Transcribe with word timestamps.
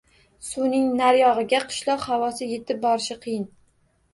Suvning 0.45 0.87
nariyog‘iga 1.01 1.59
qishloq 1.73 2.07
havosi 2.07 2.51
yetib 2.55 2.83
borishi 2.87 3.19
qiyin. 3.27 3.45